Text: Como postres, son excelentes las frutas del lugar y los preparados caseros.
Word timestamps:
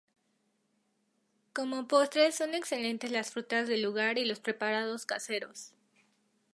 Como 1.53 1.87
postres, 1.87 2.33
son 2.33 2.55
excelentes 2.55 3.11
las 3.11 3.29
frutas 3.29 3.67
del 3.67 3.83
lugar 3.83 4.17
y 4.17 4.25
los 4.25 4.39
preparados 4.39 5.05
caseros. 5.05 5.73